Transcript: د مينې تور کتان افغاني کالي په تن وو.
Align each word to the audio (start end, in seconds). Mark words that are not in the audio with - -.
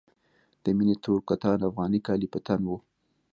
د 0.63 0.65
مينې 0.77 0.95
تور 1.03 1.19
کتان 1.29 1.59
افغاني 1.69 1.99
کالي 2.07 2.27
په 2.33 2.39
تن 2.45 2.61
وو. 2.67 2.77